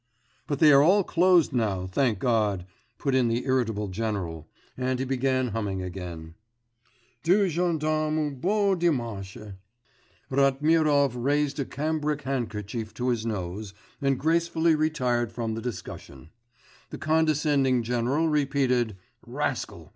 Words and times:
'But 0.47 0.57
they 0.57 0.71
are 0.71 0.81
all 0.81 1.03
closed 1.03 1.53
now, 1.53 1.85
thank 1.85 2.17
God,' 2.17 2.65
put 2.97 3.13
in 3.13 3.27
the 3.27 3.45
irritable 3.45 3.87
general, 3.87 4.47
and 4.75 4.97
he 4.97 5.05
began 5.05 5.49
humming 5.49 5.83
again 5.83 6.33
'Deux 7.21 7.47
gendarmes 7.49 8.17
un 8.17 8.35
beau 8.39 8.73
dimanche.' 8.73 9.53
Ratmirov 10.31 11.11
raised 11.15 11.59
a 11.59 11.65
cambric 11.65 12.23
handkerchief 12.23 12.95
to 12.95 13.09
his 13.09 13.27
nose 13.27 13.75
and 14.01 14.19
gracefully 14.19 14.73
retired 14.73 15.31
from 15.31 15.53
the 15.53 15.61
discussion; 15.61 16.31
the 16.89 16.97
condescending 16.97 17.83
general 17.83 18.27
repeated 18.27 18.97
'Rascal! 19.27 19.89